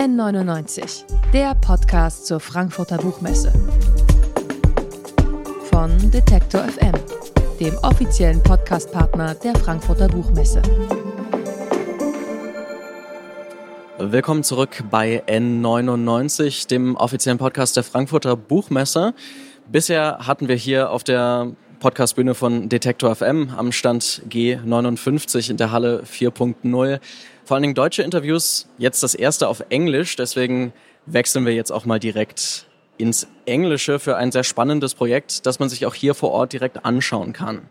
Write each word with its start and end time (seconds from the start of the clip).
N99, 0.00 1.04
der 1.30 1.54
Podcast 1.56 2.24
zur 2.24 2.40
Frankfurter 2.40 2.96
Buchmesse. 2.96 3.52
Von 5.70 6.10
Detektor 6.10 6.62
FM, 6.62 6.94
dem 7.60 7.76
offiziellen 7.82 8.42
Podcastpartner 8.42 9.34
der 9.34 9.54
Frankfurter 9.56 10.08
Buchmesse. 10.08 10.62
Willkommen 13.98 14.42
zurück 14.42 14.82
bei 14.90 15.22
N99, 15.26 16.66
dem 16.66 16.96
offiziellen 16.96 17.36
Podcast 17.36 17.76
der 17.76 17.84
Frankfurter 17.84 18.36
Buchmesse. 18.36 19.12
Bisher 19.70 20.20
hatten 20.26 20.48
wir 20.48 20.56
hier 20.56 20.92
auf 20.92 21.04
der 21.04 21.52
Podcastbühne 21.80 22.34
von 22.34 22.68
Detektor 22.68 23.16
FM 23.16 23.54
am 23.56 23.72
Stand 23.72 24.22
G59 24.28 25.50
in 25.50 25.56
der 25.56 25.72
Halle 25.72 26.02
4.0. 26.02 27.00
Vor 27.44 27.54
allen 27.54 27.62
Dingen 27.62 27.74
deutsche 27.74 28.02
Interviews, 28.02 28.68
jetzt 28.76 29.02
das 29.02 29.14
erste 29.14 29.48
auf 29.48 29.64
Englisch, 29.70 30.14
deswegen 30.14 30.74
wechseln 31.06 31.46
wir 31.46 31.54
jetzt 31.54 31.72
auch 31.72 31.86
mal 31.86 31.98
direkt 31.98 32.66
ins 32.98 33.28
Englische 33.46 33.98
für 33.98 34.16
ein 34.16 34.30
sehr 34.30 34.44
spannendes 34.44 34.94
Projekt, 34.94 35.46
das 35.46 35.58
man 35.58 35.70
sich 35.70 35.86
auch 35.86 35.94
hier 35.94 36.14
vor 36.14 36.32
Ort 36.32 36.52
direkt 36.52 36.84
anschauen 36.84 37.32
kann. 37.32 37.62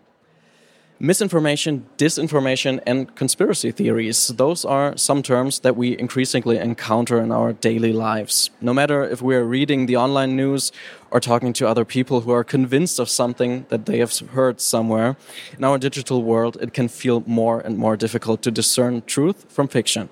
Misinformation, 1.01 1.85
disinformation, 1.97 2.81
and 2.85 3.15
conspiracy 3.15 3.71
theories. 3.71 4.27
Those 4.35 4.65
are 4.65 4.97
some 4.97 5.23
terms 5.23 5.61
that 5.61 5.77
we 5.77 5.97
increasingly 5.97 6.57
encounter 6.57 7.21
in 7.21 7.31
our 7.31 7.53
daily 7.53 7.93
lives. 7.93 8.49
No 8.59 8.73
matter 8.73 9.05
if 9.05 9.21
we're 9.21 9.45
reading 9.45 9.85
the 9.85 9.95
online 9.95 10.35
news 10.35 10.73
or 11.09 11.21
talking 11.21 11.53
to 11.53 11.65
other 11.69 11.85
people 11.85 12.21
who 12.21 12.31
are 12.31 12.43
convinced 12.43 12.99
of 12.99 13.07
something 13.07 13.65
that 13.69 13.85
they 13.85 13.99
have 13.99 14.11
heard 14.31 14.59
somewhere, 14.59 15.15
in 15.57 15.63
our 15.63 15.77
digital 15.77 16.21
world, 16.21 16.57
it 16.59 16.73
can 16.73 16.89
feel 16.89 17.23
more 17.25 17.61
and 17.61 17.77
more 17.77 17.95
difficult 17.95 18.41
to 18.41 18.51
discern 18.51 19.01
truth 19.03 19.45
from 19.47 19.69
fiction. 19.69 20.09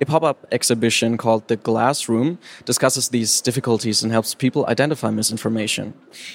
A 0.00 0.06
pop 0.06 0.22
up 0.22 0.46
exhibition 0.52 1.16
called 1.16 1.48
The 1.48 1.56
Glass 1.56 2.08
Room 2.08 2.38
discusses 2.64 3.08
these 3.08 3.40
difficulties 3.40 4.02
and 4.02 4.12
helps 4.12 4.34
people 4.34 4.66
identify 4.66 5.10
misinformation. 5.10 5.94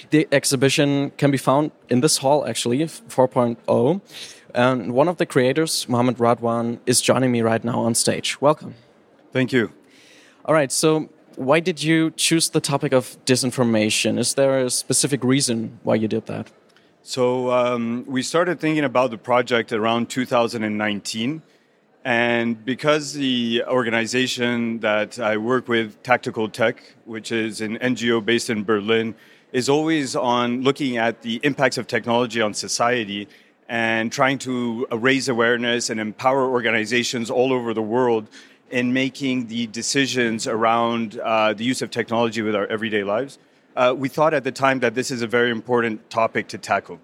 The 0.10 0.28
exhibition 0.32 1.12
can 1.18 1.32
be 1.32 1.38
found 1.38 1.72
in 1.90 2.02
this 2.02 2.18
hall, 2.18 2.48
actually, 2.48 2.80
4.0. 2.80 4.02
And 4.54 4.94
one 4.94 5.08
of 5.08 5.18
the 5.18 5.26
creators, 5.26 5.88
Mohammed 5.88 6.18
Radwan, 6.18 6.80
is 6.86 7.02
joining 7.02 7.32
me 7.32 7.42
right 7.42 7.64
now 7.64 7.80
on 7.82 7.94
stage. 7.96 8.40
Welcome. 8.42 8.76
Thank 9.32 9.52
you. 9.52 9.72
All 10.46 10.54
right, 10.54 10.72
so 10.72 11.10
why 11.36 11.60
did 11.60 11.84
you 11.84 12.12
choose 12.12 12.50
the 12.50 12.62
topic 12.62 12.94
of 12.94 13.18
disinformation? 13.26 14.18
Is 14.18 14.34
there 14.34 14.66
a 14.66 14.70
specific 14.70 15.24
reason 15.24 15.80
why 15.84 15.96
you 15.96 16.08
did 16.08 16.26
that? 16.26 16.52
So, 17.04 17.52
um, 17.52 18.04
we 18.08 18.22
started 18.22 18.60
thinking 18.60 18.84
about 18.84 19.12
the 19.12 19.18
project 19.18 19.72
around 19.72 20.10
2019 20.10 21.42
and 22.08 22.64
because 22.64 23.12
the 23.12 23.66
organization 23.68 24.80
that 24.80 25.20
I 25.20 25.36
work 25.36 25.68
with, 25.68 26.02
Tactical 26.04 26.48
Tech, 26.48 26.82
which 27.04 27.34
is 27.34 27.60
an 27.60 27.78
NGO 27.80 28.24
based 28.24 28.50
in 28.50 28.64
Berlin, 28.64 29.14
is 29.52 29.68
always 29.68 30.16
on 30.16 30.62
looking 30.62 30.96
at 30.96 31.22
the 31.22 31.42
impacts 31.44 31.78
of 31.78 31.86
technology 31.86 32.40
on 32.40 32.54
society 32.54 33.28
and 33.68 34.10
trying 34.10 34.38
to 34.38 34.88
raise 34.90 35.28
awareness 35.28 35.90
and 35.90 36.00
empower 36.00 36.50
organizations 36.50 37.30
all 37.30 37.52
over 37.52 37.74
the 37.74 37.82
world 37.82 38.30
in 38.72 38.94
making 38.94 39.48
the 39.48 39.68
decisions 39.68 40.48
around 40.48 41.20
uh, 41.20 41.52
the 41.52 41.66
use 41.66 41.82
of 41.82 41.92
technology 41.92 42.42
with 42.42 42.56
our 42.56 42.68
everyday 42.68 43.04
lives. 43.04 43.38
Uh, 43.76 43.94
we 43.94 44.08
thought 44.08 44.34
at 44.34 44.46
the 44.46 44.52
time 44.54 44.80
that 44.80 44.96
this 44.96 45.12
is 45.12 45.22
a 45.22 45.28
very 45.28 45.52
important 45.52 46.10
topic 46.10 46.48
to 46.48 46.58
tackle. 46.58 47.02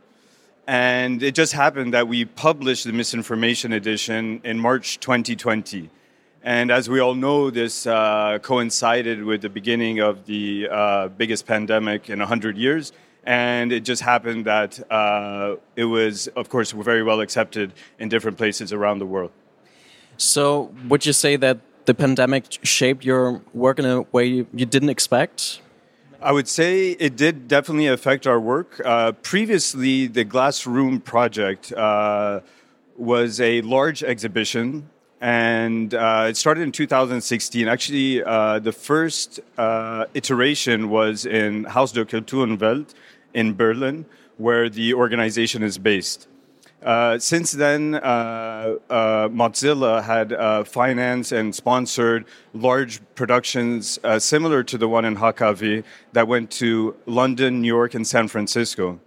And 0.67 1.21
it 1.21 1.35
just 1.35 1.53
happened 1.53 1.93
that 1.93 2.07
we 2.07 2.25
published 2.25 2.85
the 2.85 2.93
misinformation 2.93 3.73
edition 3.73 4.39
in 4.43 4.59
March 4.59 4.99
2020. 4.99 5.89
And 6.41 6.71
as 6.71 6.89
we 6.89 6.99
all 6.99 7.15
know, 7.15 7.49
this 7.49 7.85
uh, 7.85 8.39
coincided 8.41 9.23
with 9.23 9.41
the 9.41 9.49
beginning 9.49 9.99
of 9.99 10.25
the 10.25 10.67
uh, 10.69 11.07
biggest 11.09 11.45
pandemic 11.45 12.09
in 12.09 12.19
100 12.19 12.57
years. 12.57 12.93
And 13.25 13.71
it 13.71 13.81
just 13.81 14.01
happened 14.01 14.45
that 14.45 14.79
uh, 14.91 15.55
it 15.75 15.85
was, 15.85 16.27
of 16.27 16.49
course, 16.49 16.71
very 16.71 17.03
well 17.03 17.21
accepted 17.21 17.73
in 17.99 18.09
different 18.09 18.37
places 18.37 18.73
around 18.73 18.99
the 18.99 19.05
world. 19.05 19.31
So, 20.17 20.73
would 20.89 21.05
you 21.05 21.13
say 21.13 21.37
that 21.37 21.59
the 21.85 21.93
pandemic 21.93 22.45
shaped 22.63 23.03
your 23.03 23.41
work 23.53 23.79
in 23.79 23.85
a 23.85 24.01
way 24.11 24.25
you 24.27 24.65
didn't 24.65 24.89
expect? 24.89 25.61
I 26.23 26.31
would 26.31 26.47
say 26.47 26.91
it 26.91 27.17
did 27.17 27.49
definitely 27.49 27.87
affect 27.87 28.25
our 28.25 28.39
work. 28.39 28.81
Uh, 28.85 29.11
previously, 29.11 30.07
the 30.07 30.23
Glass 30.23 30.65
Room 30.65 31.01
project 31.01 31.73
uh, 31.73 32.39
was 32.95 33.41
a 33.41 33.59
large 33.59 34.03
exhibition, 34.03 34.89
and 35.19 35.93
uh, 35.93 36.27
it 36.29 36.37
started 36.37 36.61
in 36.61 36.71
2016. 36.71 37.67
Actually, 37.67 38.23
uh, 38.23 38.59
the 38.59 38.71
first 38.71 39.41
uh, 39.57 40.05
iteration 40.13 40.89
was 40.89 41.25
in 41.25 41.65
Haus 41.65 41.91
der 41.91 42.05
Kulturenwelt 42.05 42.93
in 43.33 43.53
Berlin, 43.53 44.05
where 44.37 44.69
the 44.69 44.93
organization 44.93 45.61
is 45.61 45.77
based. 45.77 46.29
Uh, 46.83 47.17
since 47.17 47.53
then, 47.53 47.95
uh, 47.95 48.75
uh, 48.89 49.29
Mozilla 49.29 50.03
had 50.03 50.33
uh, 50.33 50.65
financed 50.65 51.31
and 51.31 51.55
sponsored 51.55 52.25
large 52.53 52.99
productions 53.15 53.99
uh, 54.03 54.19
similar 54.19 54.63
to 54.63 54.77
the 54.77 54.89
one 54.89 55.05
in 55.05 55.15
HKW 55.15 55.83
that 56.11 56.27
went 56.27 56.51
to 56.51 56.95
London, 57.05 57.61
New 57.61 57.67
York, 57.67 57.93
and 57.93 58.05
San 58.05 58.27
Francisco. 58.27 58.99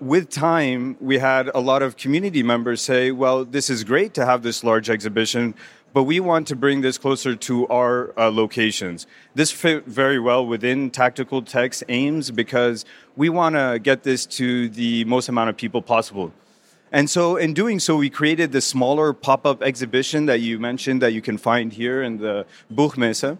with 0.00 0.28
time, 0.28 0.96
we 1.00 1.18
had 1.18 1.48
a 1.54 1.60
lot 1.60 1.82
of 1.82 1.96
community 1.96 2.42
members 2.42 2.82
say, 2.82 3.10
well, 3.10 3.44
this 3.44 3.70
is 3.70 3.84
great 3.84 4.12
to 4.12 4.26
have 4.26 4.42
this 4.42 4.62
large 4.62 4.90
exhibition, 4.90 5.54
but 5.94 6.02
we 6.02 6.20
want 6.20 6.46
to 6.48 6.56
bring 6.56 6.82
this 6.82 6.98
closer 6.98 7.34
to 7.34 7.66
our 7.68 8.12
uh, 8.18 8.30
locations. 8.30 9.06
This 9.34 9.50
fit 9.50 9.86
very 9.86 10.18
well 10.18 10.44
within 10.44 10.90
Tactical 10.90 11.40
Tech's 11.40 11.82
aims 11.88 12.30
because 12.30 12.84
we 13.16 13.30
want 13.30 13.54
to 13.54 13.78
get 13.82 14.02
this 14.02 14.26
to 14.26 14.68
the 14.68 15.04
most 15.04 15.30
amount 15.30 15.48
of 15.48 15.56
people 15.56 15.80
possible. 15.80 16.32
And 16.90 17.10
so, 17.10 17.36
in 17.36 17.52
doing 17.52 17.80
so, 17.80 17.96
we 17.96 18.08
created 18.08 18.52
the 18.52 18.62
smaller 18.62 19.12
pop 19.12 19.44
up 19.44 19.62
exhibition 19.62 20.26
that 20.26 20.40
you 20.40 20.58
mentioned 20.58 21.02
that 21.02 21.12
you 21.12 21.20
can 21.20 21.36
find 21.36 21.72
here 21.72 22.02
in 22.02 22.16
the 22.18 22.46
Buchmesse. 22.72 23.36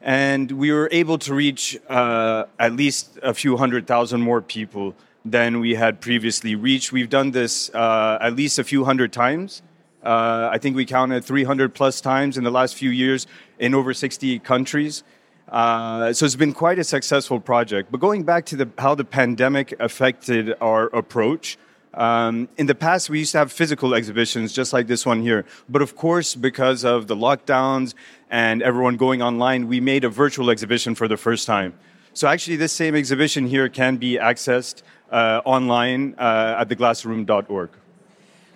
And 0.00 0.52
we 0.52 0.70
were 0.70 0.88
able 0.92 1.18
to 1.18 1.34
reach 1.34 1.76
uh, 1.88 2.44
at 2.60 2.74
least 2.74 3.18
a 3.22 3.34
few 3.34 3.56
hundred 3.56 3.88
thousand 3.88 4.20
more 4.20 4.40
people 4.40 4.94
than 5.24 5.58
we 5.58 5.74
had 5.74 6.00
previously 6.00 6.54
reached. 6.54 6.92
We've 6.92 7.10
done 7.10 7.32
this 7.32 7.74
uh, 7.74 8.18
at 8.20 8.36
least 8.36 8.60
a 8.60 8.64
few 8.64 8.84
hundred 8.84 9.12
times. 9.12 9.62
Uh, 10.04 10.48
I 10.52 10.58
think 10.58 10.76
we 10.76 10.86
counted 10.86 11.24
300 11.24 11.74
plus 11.74 12.00
times 12.00 12.38
in 12.38 12.44
the 12.44 12.50
last 12.52 12.76
few 12.76 12.90
years 12.90 13.26
in 13.58 13.74
over 13.74 13.92
60 13.92 14.38
countries. 14.40 15.02
Uh, 15.48 16.12
so 16.12 16.24
it's 16.24 16.36
been 16.36 16.52
quite 16.52 16.78
a 16.78 16.84
successful 16.84 17.40
project. 17.40 17.90
But 17.90 17.98
going 17.98 18.22
back 18.22 18.46
to 18.46 18.56
the, 18.56 18.68
how 18.78 18.94
the 18.94 19.04
pandemic 19.04 19.74
affected 19.80 20.54
our 20.60 20.84
approach, 20.94 21.58
um, 21.96 22.48
in 22.58 22.66
the 22.66 22.74
past, 22.74 23.08
we 23.08 23.20
used 23.20 23.32
to 23.32 23.38
have 23.38 23.50
physical 23.50 23.94
exhibitions 23.94 24.52
just 24.52 24.72
like 24.72 24.86
this 24.86 25.06
one 25.06 25.22
here. 25.22 25.44
But 25.68 25.82
of 25.82 25.96
course, 25.96 26.34
because 26.34 26.84
of 26.84 27.06
the 27.06 27.16
lockdowns 27.16 27.94
and 28.30 28.62
everyone 28.62 28.96
going 28.96 29.22
online, 29.22 29.66
we 29.66 29.80
made 29.80 30.04
a 30.04 30.10
virtual 30.10 30.50
exhibition 30.50 30.94
for 30.94 31.08
the 31.08 31.16
first 31.16 31.46
time. 31.46 31.72
So 32.12 32.28
actually, 32.28 32.56
this 32.56 32.72
same 32.72 32.94
exhibition 32.94 33.46
here 33.46 33.68
can 33.68 33.96
be 33.96 34.16
accessed 34.16 34.82
uh, 35.10 35.40
online 35.44 36.14
uh, 36.18 36.56
at 36.60 36.68
theglassroom.org. 36.68 37.70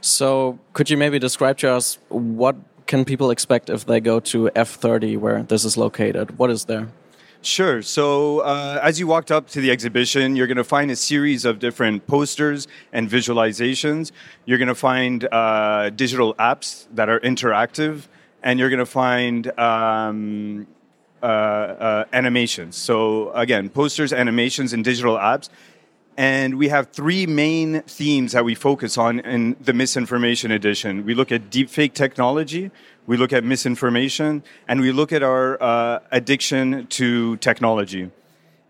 So 0.02 0.58
could 0.72 0.88
you 0.88 0.96
maybe 0.96 1.18
describe 1.18 1.58
to 1.58 1.70
us 1.70 1.98
what 2.08 2.56
can 2.86 3.04
people 3.04 3.30
expect 3.30 3.70
if 3.70 3.86
they 3.86 4.00
go 4.00 4.20
to 4.20 4.50
F30 4.56 5.18
where 5.18 5.42
this 5.42 5.64
is 5.64 5.76
located? 5.76 6.38
What 6.38 6.50
is 6.50 6.64
there? 6.64 6.88
Sure. 7.42 7.80
So, 7.80 8.40
uh, 8.40 8.80
as 8.82 9.00
you 9.00 9.06
walked 9.06 9.30
up 9.30 9.48
to 9.50 9.62
the 9.62 9.70
exhibition, 9.70 10.36
you're 10.36 10.46
going 10.46 10.58
to 10.58 10.64
find 10.64 10.90
a 10.90 10.96
series 10.96 11.46
of 11.46 11.58
different 11.58 12.06
posters 12.06 12.68
and 12.92 13.08
visualizations. 13.08 14.12
You're 14.44 14.58
going 14.58 14.68
to 14.68 14.74
find 14.74 15.26
uh, 15.32 15.88
digital 15.88 16.34
apps 16.34 16.86
that 16.92 17.08
are 17.08 17.18
interactive, 17.20 18.08
and 18.42 18.58
you're 18.58 18.68
going 18.68 18.80
to 18.80 18.84
find 18.84 19.58
um, 19.58 20.66
uh, 21.22 21.26
uh, 21.26 22.04
animations. 22.12 22.76
So, 22.76 23.32
again, 23.32 23.70
posters, 23.70 24.12
animations, 24.12 24.74
and 24.74 24.84
digital 24.84 25.16
apps. 25.16 25.48
And 26.18 26.58
we 26.58 26.68
have 26.68 26.90
three 26.90 27.24
main 27.24 27.80
themes 27.82 28.32
that 28.32 28.44
we 28.44 28.54
focus 28.54 28.98
on 28.98 29.20
in 29.20 29.56
the 29.58 29.72
misinformation 29.72 30.50
edition. 30.50 31.06
We 31.06 31.14
look 31.14 31.32
at 31.32 31.48
deepfake 31.48 31.94
technology, 31.94 32.70
we 33.10 33.16
look 33.16 33.32
at 33.32 33.42
misinformation, 33.42 34.40
and 34.68 34.80
we 34.80 34.92
look 34.92 35.10
at 35.12 35.20
our 35.20 35.60
uh, 35.60 35.98
addiction 36.12 36.86
to 36.86 37.36
technology. 37.38 38.08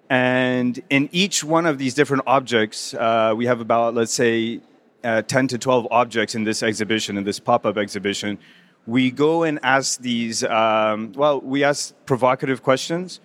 And 0.08 0.81
in 0.88 1.10
each 1.12 1.44
one 1.44 1.66
of 1.66 1.76
these 1.76 1.92
different 1.92 2.22
objects, 2.26 2.94
uh, 2.94 3.34
we 3.37 3.44
have 3.44 3.60
about, 3.60 3.92
let's 3.94 4.14
say, 4.14 4.60
uh, 5.04 5.20
10 5.20 5.48
to 5.48 5.58
12 5.58 5.88
objects 5.90 6.34
in 6.34 6.44
this 6.44 6.62
exhibition, 6.62 7.19
in 7.19 7.25
this 7.25 7.38
pop 7.38 7.66
up 7.66 7.76
exhibition. 7.76 8.38
We 8.87 9.10
go 9.10 9.42
and 9.42 9.58
ask 9.62 10.00
these, 10.00 10.42
um, 10.42 11.12
well, 11.12 11.42
we 11.42 11.62
ask 11.62 11.92
provocative 12.06 12.62
questions. 12.62 13.20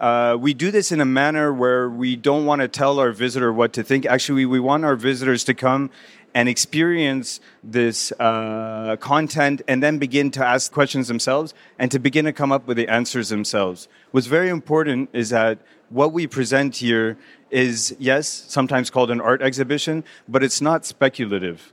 Uh, 0.00 0.36
we 0.38 0.52
do 0.52 0.72
this 0.72 0.90
in 0.90 1.00
a 1.00 1.04
manner 1.06 1.52
where 1.52 1.88
we 1.88 2.16
don't 2.16 2.44
want 2.44 2.60
to 2.60 2.66
tell 2.66 2.98
our 2.98 3.12
visitor 3.12 3.52
what 3.52 3.72
to 3.74 3.84
think. 3.84 4.04
Actually, 4.04 4.46
we 4.46 4.58
want 4.58 4.84
our 4.84 4.96
visitors 4.96 5.44
to 5.44 5.54
come 5.54 5.90
and 6.36 6.50
experience 6.50 7.40
this 7.64 8.12
uh, 8.20 8.94
content 9.00 9.62
and 9.66 9.82
then 9.82 9.96
begin 9.96 10.30
to 10.30 10.44
ask 10.44 10.70
questions 10.70 11.08
themselves 11.08 11.54
and 11.78 11.90
to 11.90 11.98
begin 11.98 12.26
to 12.26 12.32
come 12.32 12.52
up 12.52 12.66
with 12.66 12.76
the 12.76 12.86
answers 12.88 13.30
themselves. 13.30 13.88
What's 14.10 14.26
very 14.26 14.50
important 14.50 15.08
is 15.14 15.30
that 15.30 15.56
what 15.88 16.12
we 16.12 16.26
present 16.26 16.76
here 16.76 17.16
is, 17.50 17.96
yes, 17.98 18.28
sometimes 18.48 18.90
called 18.90 19.10
an 19.10 19.18
art 19.18 19.40
exhibition, 19.40 20.04
but 20.28 20.44
it's 20.44 20.60
not 20.60 20.84
speculative. 20.84 21.72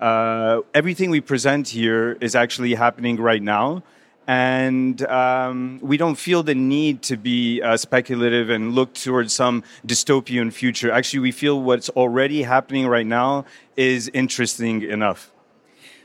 Uh, 0.00 0.62
everything 0.74 1.10
we 1.10 1.20
present 1.20 1.68
here 1.68 2.18
is 2.20 2.34
actually 2.34 2.74
happening 2.74 3.16
right 3.16 3.42
now 3.42 3.84
and 4.30 5.04
um, 5.08 5.80
we 5.82 5.96
don't 5.96 6.14
feel 6.14 6.44
the 6.44 6.54
need 6.54 7.02
to 7.02 7.16
be 7.16 7.60
uh, 7.62 7.76
speculative 7.76 8.48
and 8.48 8.76
look 8.76 8.94
towards 8.94 9.34
some 9.34 9.64
dystopian 9.84 10.52
future. 10.52 10.88
Actually, 10.92 11.18
we 11.18 11.32
feel 11.32 11.60
what's 11.60 11.88
already 11.90 12.42
happening 12.44 12.86
right 12.86 13.08
now 13.08 13.44
is 13.76 14.08
interesting 14.14 14.82
enough. 14.82 15.32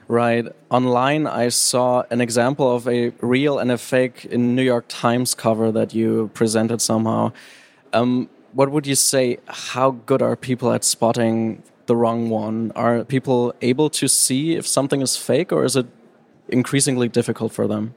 Right. 0.08 0.48
Online, 0.72 1.28
I 1.28 1.50
saw 1.50 2.02
an 2.10 2.20
example 2.20 2.76
of 2.76 2.88
a 2.88 3.10
real 3.22 3.60
and 3.60 3.72
a 3.72 3.78
fake 3.78 4.26
in 4.26 4.56
New 4.56 4.64
York 4.64 4.86
Times 4.88 5.36
cover 5.36 5.72
that 5.74 5.94
you 5.94 6.32
presented 6.34 6.82
somehow. 6.82 7.32
Um, 7.94 8.28
what 8.54 8.72
would 8.72 8.88
you 8.88 8.96
say? 8.96 9.38
How 9.48 9.92
good 9.92 10.24
are 10.24 10.36
people 10.36 10.72
at 10.72 10.84
spotting 10.84 11.62
the 11.86 11.96
wrong 11.96 12.32
one? 12.32 12.72
Are 12.76 13.04
people 13.04 13.54
able 13.62 13.92
to 13.92 14.08
see 14.08 14.56
if 14.56 14.66
something 14.66 15.02
is 15.02 15.16
fake, 15.16 15.52
or 15.52 15.64
is 15.64 15.76
it 15.76 15.86
increasingly 16.50 17.08
difficult 17.08 17.54
for 17.54 17.68
them? 17.68 17.94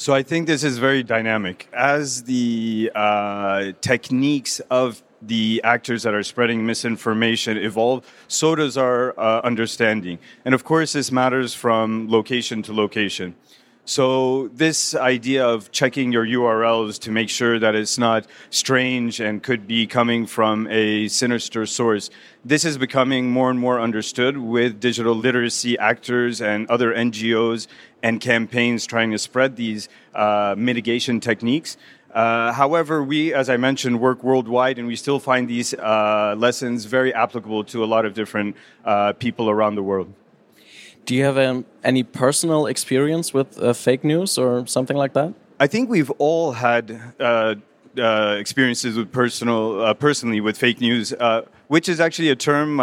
So 0.00 0.14
I 0.14 0.22
think 0.22 0.46
this 0.46 0.64
is 0.64 0.78
very 0.78 1.02
dynamic. 1.02 1.68
As 1.74 2.22
the 2.22 2.90
uh, 2.94 3.72
techniques 3.82 4.58
of 4.70 5.02
the 5.20 5.60
actors 5.62 6.04
that 6.04 6.14
are 6.14 6.22
spreading 6.22 6.64
misinformation 6.64 7.58
evolve, 7.58 8.10
so 8.26 8.54
does 8.54 8.78
our 8.78 9.12
uh, 9.20 9.42
understanding. 9.44 10.18
And 10.46 10.54
of 10.54 10.64
course, 10.64 10.94
this 10.94 11.12
matters 11.12 11.52
from 11.52 12.08
location 12.08 12.62
to 12.62 12.72
location. 12.72 13.34
So 13.90 14.46
this 14.54 14.94
idea 14.94 15.44
of 15.44 15.72
checking 15.72 16.12
your 16.12 16.24
URLs 16.24 17.00
to 17.00 17.10
make 17.10 17.28
sure 17.28 17.58
that 17.58 17.74
it's 17.74 17.98
not 17.98 18.24
strange 18.50 19.18
and 19.18 19.42
could 19.42 19.66
be 19.66 19.88
coming 19.88 20.26
from 20.26 20.68
a 20.70 21.08
sinister 21.08 21.66
source, 21.66 22.08
this 22.44 22.64
is 22.64 22.78
becoming 22.78 23.32
more 23.32 23.50
and 23.50 23.58
more 23.58 23.80
understood 23.80 24.36
with 24.36 24.78
digital 24.78 25.16
literacy 25.16 25.76
actors 25.76 26.40
and 26.40 26.70
other 26.70 26.94
NGOs 26.94 27.66
and 28.00 28.20
campaigns 28.20 28.86
trying 28.86 29.10
to 29.10 29.18
spread 29.18 29.56
these 29.56 29.88
uh, 30.14 30.54
mitigation 30.56 31.18
techniques. 31.18 31.76
Uh, 32.14 32.52
however, 32.52 33.02
we, 33.02 33.34
as 33.34 33.50
I 33.50 33.56
mentioned, 33.56 33.98
work 33.98 34.22
worldwide, 34.22 34.78
and 34.78 34.86
we 34.86 34.94
still 34.94 35.18
find 35.18 35.50
these 35.50 35.74
uh, 35.74 36.36
lessons 36.38 36.84
very 36.84 37.12
applicable 37.12 37.64
to 37.64 37.82
a 37.82 37.86
lot 37.86 38.04
of 38.04 38.14
different 38.14 38.54
uh, 38.84 39.14
people 39.14 39.50
around 39.50 39.74
the 39.74 39.82
world. 39.82 40.14
Do 41.04 41.14
you 41.14 41.24
have 41.24 41.38
um, 41.38 41.64
any 41.82 42.02
personal 42.02 42.66
experience 42.66 43.34
with 43.34 43.58
uh, 43.58 43.72
fake 43.72 44.04
news 44.04 44.38
or 44.38 44.66
something 44.66 44.96
like 44.96 45.12
that? 45.14 45.34
I 45.58 45.66
think 45.66 45.90
we've 45.90 46.10
all 46.18 46.52
had 46.52 47.00
uh, 47.18 47.56
experiences 48.38 48.96
with 48.96 49.12
personal, 49.12 49.94
personally 49.94 50.40
with 50.40 50.56
fake 50.56 50.80
news, 50.80 51.12
which 51.68 51.88
is 51.88 52.00
actually 52.00 52.30
a 52.30 52.36
term 52.36 52.78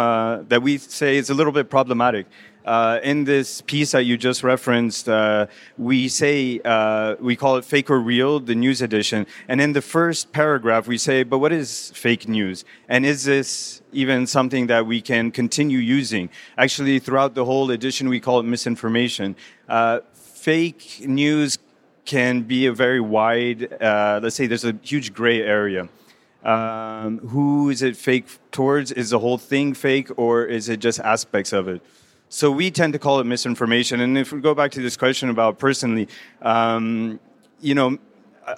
that 0.48 0.62
we 0.62 0.78
say 0.78 1.16
is 1.16 1.30
a 1.30 1.34
little 1.34 1.52
bit 1.52 1.70
problematic. 1.70 2.26
Uh, 2.68 3.00
in 3.02 3.24
this 3.24 3.62
piece 3.62 3.92
that 3.92 4.04
you 4.04 4.18
just 4.18 4.44
referenced, 4.44 5.08
uh, 5.08 5.46
we 5.78 6.06
say 6.06 6.60
uh, 6.66 7.16
we 7.18 7.34
call 7.34 7.56
it 7.56 7.64
fake 7.64 7.88
or 7.88 7.98
real, 7.98 8.38
the 8.38 8.54
news 8.54 8.82
edition. 8.82 9.26
And 9.48 9.58
in 9.58 9.72
the 9.72 9.80
first 9.80 10.32
paragraph, 10.32 10.86
we 10.86 10.98
say, 10.98 11.22
but 11.22 11.38
what 11.38 11.50
is 11.50 11.90
fake 11.94 12.28
news? 12.28 12.66
And 12.86 13.06
is 13.06 13.24
this 13.24 13.80
even 13.90 14.26
something 14.26 14.66
that 14.66 14.84
we 14.84 15.00
can 15.00 15.30
continue 15.30 15.78
using? 15.78 16.28
Actually, 16.58 16.98
throughout 16.98 17.34
the 17.34 17.46
whole 17.46 17.70
edition, 17.70 18.10
we 18.10 18.20
call 18.20 18.38
it 18.38 18.42
misinformation. 18.42 19.34
Uh, 19.66 20.00
fake 20.12 21.00
news 21.06 21.58
can 22.04 22.42
be 22.42 22.66
a 22.66 22.72
very 22.74 23.00
wide, 23.00 23.82
uh, 23.82 24.20
let's 24.22 24.36
say 24.36 24.46
there's 24.46 24.66
a 24.66 24.76
huge 24.82 25.14
gray 25.14 25.40
area. 25.40 25.88
Um, 26.44 27.20
who 27.28 27.70
is 27.70 27.80
it 27.80 27.96
fake 27.96 28.26
towards? 28.52 28.92
Is 28.92 29.08
the 29.08 29.20
whole 29.20 29.38
thing 29.38 29.72
fake 29.72 30.10
or 30.18 30.44
is 30.44 30.68
it 30.68 30.80
just 30.80 31.00
aspects 31.00 31.54
of 31.54 31.66
it? 31.66 31.80
So 32.30 32.50
we 32.50 32.70
tend 32.70 32.92
to 32.92 32.98
call 32.98 33.20
it 33.20 33.24
misinformation. 33.24 34.00
And 34.00 34.18
if 34.18 34.32
we 34.32 34.40
go 34.40 34.54
back 34.54 34.70
to 34.72 34.82
this 34.82 34.96
question 34.96 35.30
about 35.30 35.58
personally, 35.58 36.08
um, 36.42 37.18
you 37.60 37.74
know, 37.74 37.98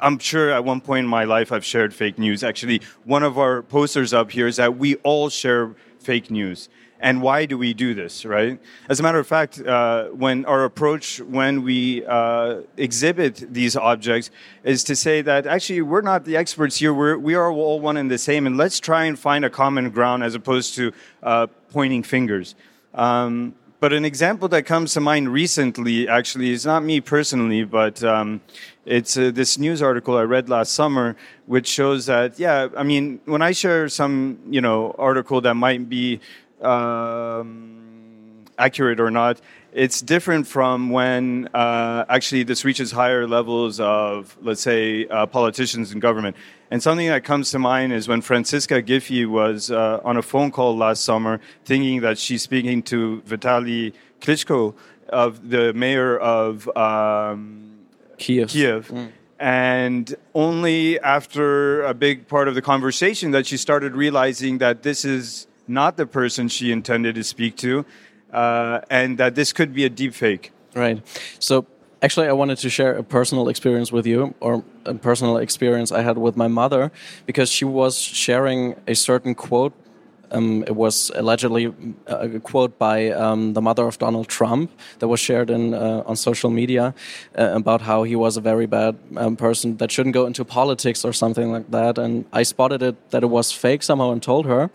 I'm 0.00 0.19
sure 0.19 0.50
at 0.50 0.64
one 0.64 0.81
point 0.81 1.05
in 1.05 1.11
my 1.11 1.25
life 1.25 1.52
I've 1.52 1.64
shared 1.64 1.94
fake 1.94 2.19
news. 2.19 2.43
Actually, 2.43 2.81
one 3.05 3.22
of 3.22 3.38
our 3.38 3.62
posters 3.62 4.12
up 4.12 4.31
here 4.31 4.46
is 4.46 4.56
that 4.56 4.76
we 4.76 4.96
all 4.96 5.28
share 5.28 5.75
fake 6.00 6.31
news. 6.31 6.69
And 7.02 7.22
why 7.22 7.46
do 7.46 7.56
we 7.56 7.72
do 7.72 7.94
this, 7.94 8.26
right? 8.26 8.61
As 8.90 9.00
a 9.00 9.02
matter 9.02 9.19
of 9.19 9.26
fact, 9.26 9.58
uh, 9.58 10.08
when 10.08 10.44
our 10.44 10.64
approach 10.64 11.19
when 11.20 11.62
we 11.62 12.05
uh, 12.05 12.61
exhibit 12.76 13.55
these 13.55 13.75
objects 13.75 14.31
is 14.64 14.84
to 14.84 14.94
say 14.94 15.23
that 15.23 15.46
actually 15.46 15.81
we're 15.81 16.02
not 16.02 16.26
the 16.26 16.37
experts 16.37 16.76
here. 16.76 16.93
We're, 16.93 17.16
we 17.16 17.34
are 17.34 17.50
all 17.50 17.81
one 17.81 17.96
and 17.96 18.11
the 18.11 18.19
same, 18.19 18.46
and 18.46 18.58
let's 18.58 18.81
try 18.81 19.05
and 19.06 19.19
find 19.19 19.46
a 19.46 19.50
common 19.50 19.88
ground 19.90 20.23
as 20.23 20.34
opposed 20.34 20.75
to 20.75 20.93
uh, 21.23 21.46
pointing 21.70 22.02
fingers. 22.02 22.55
Um, 22.93 23.55
but 23.81 23.94
an 23.94 24.05
example 24.05 24.47
that 24.49 24.65
comes 24.67 24.93
to 24.93 25.00
mind 25.00 25.32
recently, 25.32 26.06
actually, 26.06 26.50
is 26.50 26.67
not 26.67 26.85
me 26.85 27.00
personally, 27.00 27.65
but 27.65 28.05
um, 28.05 28.43
it's 28.85 29.17
uh, 29.17 29.31
this 29.32 29.56
news 29.56 29.81
article 29.81 30.19
I 30.19 30.23
read 30.23 30.50
last 30.50 30.73
summer, 30.73 31.17
which 31.47 31.67
shows 31.67 32.05
that, 32.06 32.38
yeah, 32.38 32.69
I 32.77 32.82
mean, 32.82 33.21
when 33.25 33.41
I 33.41 33.53
share 33.53 33.88
some, 33.88 34.38
you 34.50 34.61
know, 34.61 34.94
article 34.99 35.41
that 35.41 35.55
might 35.55 35.88
be 35.88 36.21
um, 36.61 38.44
accurate 38.59 39.00
or 39.00 39.11
not, 39.11 39.41
it's 39.72 40.00
different 40.00 40.46
from 40.46 40.90
when 40.90 41.49
uh, 41.55 42.05
actually 42.08 42.43
this 42.43 42.64
reaches 42.64 42.90
higher 42.90 43.26
levels 43.26 43.78
of, 43.81 44.37
let's 44.40 44.61
say, 44.61 45.06
uh, 45.06 45.26
politicians 45.26 45.93
and 45.93 46.00
government. 46.00 46.37
And 46.70 46.82
something 46.82 47.08
that 47.08 47.25
comes 47.25 47.50
to 47.52 47.58
mind 47.58 47.93
is 47.93 48.08
when 48.08 48.20
Franziska 48.20 48.82
Giffey 48.82 49.26
was 49.26 49.70
uh, 49.70 50.00
on 50.05 50.17
a 50.17 50.22
phone 50.22 50.50
call 50.50 50.76
last 50.76 51.05
summer, 51.05 51.40
thinking 51.64 52.00
that 52.00 52.19
she's 52.19 52.43
speaking 52.43 52.82
to 52.84 53.22
Vitaly 53.26 53.93
Klitschko, 54.20 54.75
of 55.11 55.50
the 55.50 55.73
mayor 55.73 56.16
of 56.19 56.69
um, 56.76 57.78
Kiev. 58.19 58.49
Kiev. 58.49 58.88
Mm. 58.88 59.12
And 59.38 60.14
only 60.34 61.00
after 61.00 61.82
a 61.84 61.94
big 61.94 62.28
part 62.28 62.46
of 62.46 62.55
the 62.55 62.62
conversation 62.62 63.31
that 63.32 63.46
she 63.46 63.56
started 63.56 63.94
realizing 63.96 64.58
that 64.58 64.82
this 64.82 65.05
is 65.05 65.46
not 65.66 65.96
the 65.96 66.06
person 66.06 66.49
she 66.49 66.73
intended 66.73 67.14
to 67.14 67.25
speak 67.25 67.56
to 67.56 67.84
uh, 68.32 68.81
and 68.91 69.19
that 69.19 69.35
this 69.35 69.53
could 69.53 69.73
be 69.75 69.85
a 69.85 69.88
deep 69.88 70.15
fake. 70.15 70.53
Right. 70.75 71.03
So 71.38 71.67
actually, 72.02 72.28
I 72.28 72.33
wanted 72.33 72.59
to 72.59 72.71
share 72.71 72.97
a 72.97 73.02
personal 73.02 73.49
experience 73.49 73.93
with 73.93 74.07
you, 74.07 74.35
or 74.40 74.64
a 74.85 74.95
personal 74.95 75.37
experience 75.37 75.93
I 75.93 76.02
had 76.02 76.19
with 76.19 76.37
my 76.37 76.49
mother, 76.49 76.90
because 77.26 77.50
she 77.50 77.64
was 77.64 77.99
sharing 77.99 78.76
a 78.87 78.95
certain 78.95 79.35
quote. 79.35 79.73
Um, 80.33 80.62
it 80.62 80.76
was 80.76 81.11
allegedly 81.16 81.75
a 82.07 82.38
quote 82.38 82.78
by 82.78 83.11
um, 83.11 83.54
the 83.54 83.61
mother 83.61 83.85
of 83.88 83.99
Donald 83.99 84.28
Trump 84.28 84.71
that 85.00 85.09
was 85.09 85.19
shared 85.19 85.50
in, 85.50 85.75
uh, 85.75 86.04
on 86.07 86.14
social 86.14 86.50
media 86.50 86.95
uh, 87.37 87.50
about 87.52 87.81
how 87.81 88.04
he 88.04 88.14
was 88.14 88.37
a 88.37 88.40
very 88.40 88.66
bad 88.66 88.97
um, 89.16 89.35
person 89.35 89.78
that 89.78 89.90
shouldn't 89.90 90.14
go 90.14 90.26
into 90.26 90.45
politics 90.45 91.04
or 91.04 91.12
something 91.12 91.50
like 91.50 91.69
that. 91.73 91.99
And 91.99 92.26
I 92.33 92.45
spotted 92.45 92.81
it 92.81 93.11
that 93.11 93.25
it 93.25 93.26
was 93.26 93.50
fake 93.50 93.83
somehow 93.83 94.12
and 94.12 94.23
told 94.23 94.47
her. 94.47 94.71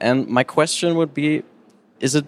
And 0.00 0.28
my 0.28 0.44
question 0.44 0.94
would 0.94 1.12
be: 1.12 1.42
Is 1.98 2.14
it 2.14 2.26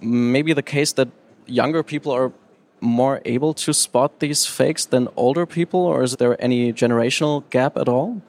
maybe 0.00 0.52
the 0.52 0.62
case 0.62 0.92
that 0.92 1.08
younger 1.46 1.82
people 1.82 2.12
are 2.12 2.32
more 2.80 3.20
able 3.24 3.54
to 3.54 3.72
spot 3.72 4.20
these 4.20 4.46
fakes 4.46 4.84
than 4.84 5.08
older 5.16 5.46
people, 5.46 5.80
or 5.80 6.02
is 6.02 6.16
there 6.16 6.40
any 6.42 6.72
generational 6.72 7.48
gap 7.50 7.76
at 7.76 7.88
all? 7.88 8.22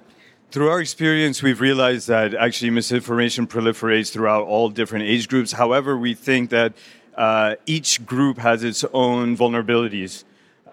Through 0.52 0.70
our 0.70 0.82
experience, 0.82 1.44
we've 1.44 1.62
realized 1.62 2.08
that 2.08 2.34
actually 2.34 2.72
misinformation 2.72 3.46
proliferates 3.46 4.12
throughout 4.12 4.48
all 4.48 4.70
different 4.70 5.06
age 5.06 5.28
groups. 5.28 5.52
However, 5.52 5.96
we 5.96 6.16
think 6.16 6.50
that 6.50 6.74
uh, 7.16 7.56
each 7.68 8.04
group 8.06 8.40
has 8.40 8.64
its 8.64 8.84
own 8.92 9.38
vulnerabilities. 9.38 10.24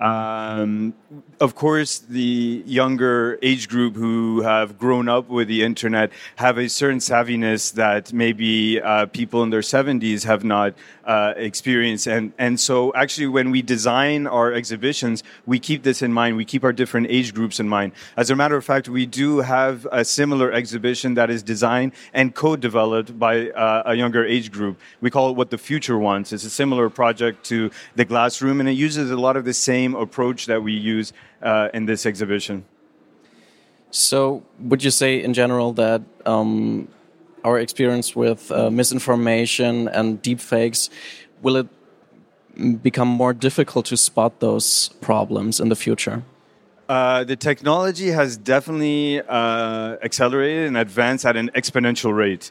Um, 0.01 0.95
of 1.41 1.55
course, 1.55 1.99
the 1.99 2.63
younger 2.67 3.39
age 3.43 3.69
group 3.69 3.95
who 3.95 4.41
have 4.43 4.79
grown 4.79 5.09
up 5.09 5.29
with 5.29 5.49
the 5.49 5.63
internet 5.63 6.11
have 6.37 6.59
a 6.59 6.69
certain 6.69 6.99
savviness 6.99 7.73
that 7.75 8.13
maybe 8.13 8.81
uh, 8.81 9.07
people 9.07 9.43
in 9.43 9.51
their 9.51 9.61
70s 9.61 10.25
have 10.25 10.45
not 10.45 10.75
uh, 11.05 11.35
experienced. 11.37 12.07
And, 12.07 12.33
and 12.39 12.59
so, 12.59 12.93
actually, 12.95 13.29
when 13.29 13.51
we 13.51 13.63
design 13.63 14.27
our 14.27 14.53
exhibitions, 14.53 15.23
we 15.47 15.59
keep 15.59 15.83
this 15.83 16.03
in 16.03 16.13
mind. 16.13 16.37
We 16.37 16.45
keep 16.45 16.65
our 16.65 16.73
different 16.73 17.09
age 17.11 17.35
groups 17.35 17.61
in 17.61 17.69
mind. 17.69 17.93
As 18.17 18.31
a 18.31 18.37
matter 18.37 18.57
of 18.57 18.65
fact, 18.65 18.89
we 18.89 19.07
do 19.07 19.39
have 19.39 19.87
a 19.93 20.05
similar 20.05 20.51
exhibition 20.53 21.15
that 21.15 21.31
is 21.31 21.43
designed 21.43 21.93
and 22.13 22.35
co 22.35 22.57
developed 22.57 23.19
by 23.19 23.51
uh, 23.51 23.83
a 23.87 23.95
younger 23.95 24.25
age 24.25 24.51
group. 24.51 24.81
We 25.01 25.11
call 25.11 25.31
it 25.31 25.37
What 25.37 25.51
the 25.51 25.59
Future 25.59 25.99
Wants. 25.99 26.33
It's 26.33 26.45
a 26.45 26.51
similar 26.51 26.91
project 26.91 27.45
to 27.47 27.71
the 27.95 28.05
Glass 28.05 28.43
Room, 28.43 28.61
and 28.61 28.69
it 28.69 28.73
uses 28.73 29.11
a 29.11 29.17
lot 29.17 29.37
of 29.37 29.45
the 29.45 29.55
same 29.55 29.86
approach 29.95 30.47
that 30.47 30.63
we 30.63 30.73
use 30.73 31.13
uh, 31.43 31.69
in 31.73 31.87
this 31.87 32.07
exhibition. 32.07 32.65
So, 33.91 34.43
would 34.59 34.83
you 34.83 34.91
say 34.91 35.23
in 35.23 35.33
general 35.33 35.73
that 35.75 36.03
um, 36.27 36.89
our 37.45 37.59
experience 37.59 38.17
with 38.17 38.51
uh, 38.51 38.71
misinformation 38.71 39.89
and 39.89 40.21
deepfakes, 40.23 40.91
will 41.43 41.57
it 41.57 42.83
become 42.83 43.09
more 43.09 43.33
difficult 43.33 43.87
to 43.87 43.97
spot 43.97 44.41
those 44.41 44.89
problems 45.01 45.61
in 45.61 45.69
the 45.69 45.77
future? 45.77 46.25
Uh, 46.89 47.25
the 47.25 47.37
technology 47.37 48.09
has 48.11 48.37
definitely 48.37 49.21
uh, 49.21 49.97
accelerated 50.03 50.67
and 50.67 50.77
advanced 50.77 51.27
at 51.27 51.37
an 51.37 51.51
exponential 51.55 52.15
rate. 52.15 52.51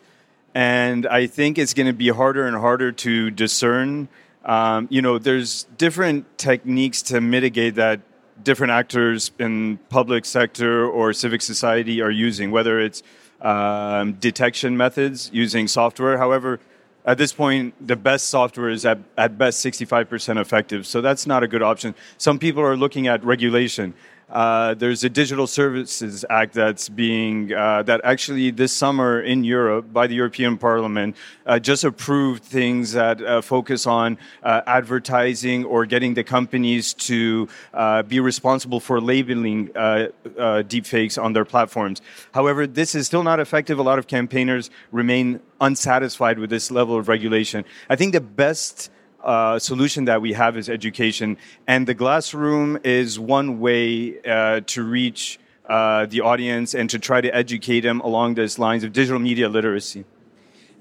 And 0.54 1.06
I 1.08 1.28
think 1.28 1.58
it's 1.58 1.74
going 1.74 1.88
to 1.88 1.94
be 1.94 2.10
harder 2.10 2.46
and 2.46 2.56
harder 2.56 2.92
to 2.92 3.32
discern. 3.32 4.08
Um, 4.46 4.88
you 4.92 5.02
know, 5.02 5.18
there's 5.18 5.64
different 5.78 6.38
techniques 6.38 7.02
to 7.04 7.20
mitigate 7.20 7.76
that 7.76 8.02
different 8.44 8.72
actors 8.72 9.32
in 9.40 9.78
public 9.90 10.26
sector 10.26 10.88
or 10.88 11.14
civic 11.14 11.42
society 11.42 12.02
are 12.02 12.12
using, 12.12 12.52
whether 12.52 12.80
it's 12.80 13.02
um, 13.42 14.14
detection 14.14 14.78
methods 14.78 15.30
using 15.34 15.68
software. 15.68 16.18
However, 16.18 16.60
at 17.06 17.18
this 17.18 17.34
point, 17.34 17.76
the 17.86 17.96
best 17.96 18.28
software 18.28 18.70
is 18.70 18.86
at, 18.86 19.00
at 19.18 19.38
best 19.38 19.64
65% 19.64 20.40
effective. 20.40 20.88
So 20.88 21.02
that's 21.02 21.28
not 21.28 21.44
a 21.44 21.48
good 21.48 21.62
option. 21.62 21.94
Some 22.18 22.40
people 22.40 22.64
are 22.64 22.76
looking 22.76 23.08
at 23.08 23.24
regulation. 23.24 23.94
Uh, 24.30 24.74
there's 24.74 25.04
a 25.04 25.10
Digital 25.10 25.46
Services 25.46 26.26
Act 26.30 26.54
that's 26.54 26.90
being 26.90 27.54
uh, 27.54 27.84
that 27.84 28.02
actually 28.04 28.50
this 28.50 28.74
summer 28.74 29.22
in 29.22 29.44
Europe 29.44 29.94
by 29.94 30.08
the 30.08 30.16
European 30.16 30.58
Parliament 30.58 31.16
uh, 31.46 31.60
just 31.60 31.84
approved 31.84 32.44
things 32.44 32.94
that 32.94 33.22
uh, 33.22 33.42
focus 33.42 33.86
on 33.86 34.18
uh, 34.42 34.62
advertising 34.66 35.64
or 35.66 35.86
getting 35.86 36.16
the 36.16 36.24
companies 36.24 36.94
to 36.94 37.48
uh, 37.74 38.02
be 38.04 38.20
responsible 38.20 38.80
for 38.80 39.00
labeling 39.00 39.68
deepfakes 39.68 41.22
on 41.22 41.34
their 41.34 41.46
platforms. 41.46 42.02
However, 42.34 42.66
this 42.66 42.96
is 42.96 43.06
still 43.06 43.24
not 43.24 43.40
effective. 43.40 43.78
A 43.78 43.84
lot 43.84 44.00
of 44.00 44.08
campaigners 44.08 44.72
remain 44.92 45.40
unsatisfied 45.62 46.40
with 46.40 46.50
this 46.50 46.72
level 46.72 46.98
of 46.98 47.08
regulation. 47.08 47.64
I 47.90 47.96
think 47.96 48.14
the 48.14 48.22
best 48.22 48.90
uh, 49.26 49.60
solution 49.60 50.06
that 50.06 50.22
we 50.22 50.34
have 50.34 50.56
is 50.56 50.70
education. 50.70 51.38
And 51.68 51.88
the 51.88 51.94
glass 51.94 52.34
room 52.34 52.80
is 52.84 53.20
one 53.20 53.60
way 53.60 54.22
uh, 54.22 54.62
to 54.68 54.84
reach 54.84 55.40
uh, 55.68 56.06
the 56.06 56.22
audience 56.22 56.76
and 56.76 56.90
to 56.92 57.00
try 57.00 57.22
to 57.22 57.36
educate 57.36 57.82
them 57.82 58.00
along 58.02 58.36
those 58.36 58.60
lines 58.60 58.84
of 58.84 58.94
digital 58.94 59.20
media 59.20 59.50
literacy. 59.50 60.06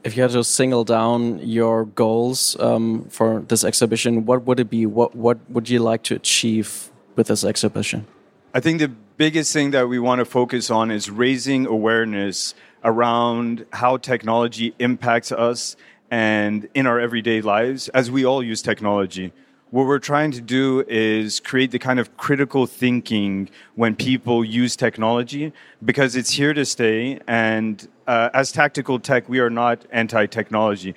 If 0.05 0.17
you 0.17 0.23
had 0.23 0.33
to 0.33 0.45
single 0.45 0.85
down 0.85 1.39
your 1.39 1.87
goals 1.87 2.61
um, 2.61 3.07
for 3.09 3.41
this 3.41 3.65
exhibition, 3.65 4.27
what 4.27 4.45
would 4.45 4.61
it 4.61 4.69
be? 4.69 4.85
What, 4.85 5.17
what 5.17 5.39
would 5.51 5.71
you 5.71 5.79
like 5.79 6.03
to 6.05 6.15
achieve 6.15 6.91
with 7.17 7.29
this 7.29 7.43
exhibition? 7.43 8.07
I 8.53 8.61
think 8.61 8.81
the 8.81 8.89
biggest 9.17 9.53
thing 9.55 9.71
that 9.71 9.89
we 9.89 9.99
want 9.99 10.19
to 10.19 10.27
focus 10.27 10.71
on 10.71 10.91
is 10.91 11.09
raising 11.09 11.67
awareness 11.67 12.55
around 12.85 13.65
how 13.73 13.97
technology 13.97 14.75
impacts 14.79 15.33
us 15.33 15.77
and 16.15 16.69
in 16.75 16.87
our 16.87 17.01
everyday 17.01 17.41
lives 17.41 17.89
as 17.89 18.09
we 18.09 18.25
all 18.25 18.41
use 18.41 18.63
technology. 18.63 19.33
What 19.73 19.87
we're 19.89 19.99
trying 19.99 20.31
to 20.31 20.41
do 20.41 20.85
is 20.87 21.41
create 21.41 21.73
the 21.73 21.81
kind 21.81 21.99
of 21.99 22.17
critical 22.17 22.67
thinking 22.67 23.51
when 23.75 23.97
people 23.97 24.45
use 24.45 24.77
technology 24.77 25.53
because 25.85 26.15
it's 26.15 26.31
here 26.31 26.55
to 26.55 26.65
stay. 26.65 27.19
And 27.27 27.89
uh, 28.07 28.31
as 28.33 28.53
tactical 28.53 29.01
tech, 29.01 29.29
we 29.29 29.41
are 29.41 29.51
not 29.51 29.87
anti 29.91 30.27
technology, 30.27 30.95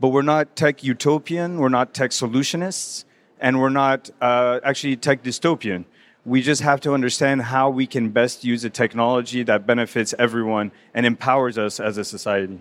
but 0.00 0.08
we're 0.08 0.30
not 0.34 0.56
tech 0.56 0.82
utopian, 0.82 1.58
we're 1.58 1.68
not 1.68 1.94
tech 1.94 2.10
solutionists, 2.10 3.04
and 3.38 3.60
we're 3.60 3.76
not 3.84 4.10
uh, 4.20 4.58
actually 4.64 4.96
tech 4.96 5.22
dystopian. 5.22 5.84
We 6.24 6.42
just 6.42 6.62
have 6.62 6.80
to 6.80 6.92
understand 6.92 7.42
how 7.42 7.70
we 7.70 7.86
can 7.86 8.10
best 8.10 8.42
use 8.42 8.64
a 8.64 8.70
technology 8.70 9.44
that 9.44 9.64
benefits 9.64 10.12
everyone 10.18 10.72
and 10.92 11.06
empowers 11.06 11.56
us 11.56 11.78
as 11.78 11.98
a 11.98 12.04
society. 12.04 12.58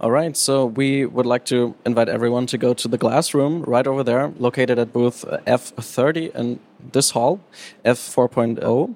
All 0.00 0.10
right, 0.10 0.36
so 0.36 0.66
we 0.66 1.06
would 1.06 1.24
like 1.24 1.44
to 1.46 1.74
invite 1.86 2.08
everyone 2.08 2.46
to 2.46 2.58
go 2.58 2.74
to 2.74 2.88
the 2.88 2.98
glass 2.98 3.32
room 3.32 3.62
right 3.62 3.86
over 3.86 4.02
there, 4.02 4.32
located 4.38 4.78
at 4.78 4.92
booth 4.92 5.24
F30 5.46 6.34
in 6.34 6.60
this 6.92 7.10
hall, 7.10 7.40
F4.0. 7.84 8.94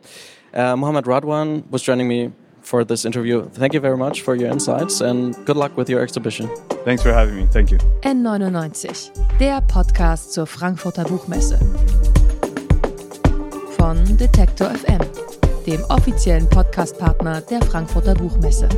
Uh, 0.52 0.76
Mohammed 0.76 1.05
Radwan 1.05 1.71
was 1.71 1.83
joining 1.83 2.09
me 2.09 2.33
for 2.62 2.85
this 2.85 3.05
interview. 3.05 3.49
Thank 3.50 3.73
you 3.75 3.81
very 3.81 3.97
much 3.97 4.23
for 4.23 4.35
your 4.35 4.50
insights 4.50 5.00
and 5.00 5.35
good 5.47 5.57
luck 5.57 5.76
with 5.76 5.88
your 5.88 6.02
exhibition. 6.02 6.49
Thanks 6.85 7.02
for 7.02 7.12
having 7.12 7.37
me. 7.37 7.47
Thank 7.50 7.71
you. 7.71 7.78
N99, 8.02 9.11
der 9.38 9.61
Podcast 9.62 10.33
zur 10.33 10.47
Frankfurter 10.47 11.05
Buchmesse. 11.05 11.59
Von 13.78 14.05
Detektor 14.17 14.69
FM, 14.71 15.00
dem 15.67 15.83
offiziellen 15.88 16.49
Podcastpartner 16.49 17.40
der 17.43 17.62
Frankfurter 17.62 18.14
Buchmesse. 18.14 18.69